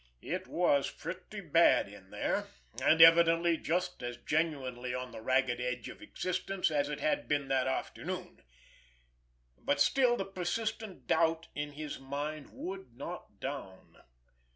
It 0.23 0.47
was 0.47 0.89
pretty 0.89 1.41
bad 1.41 1.87
in 1.87 2.09
there, 2.09 2.47
and 2.81 2.99
evidently 3.03 3.55
just 3.55 4.01
as 4.01 4.17
genuinely 4.17 4.95
on 4.95 5.11
the 5.11 5.21
ragged 5.21 5.61
edge 5.61 5.89
of 5.89 6.01
existence 6.01 6.71
as 6.71 6.89
it 6.89 6.99
had 6.99 7.27
been 7.27 7.49
that 7.49 7.67
afternoon—but 7.67 9.79
still 9.79 10.17
the 10.17 10.25
persistent 10.25 11.05
doubt 11.05 11.49
in 11.53 11.73
his 11.73 11.99
mind 11.99 12.49
would 12.51 12.95
not 12.95 13.39
down. 13.39 13.97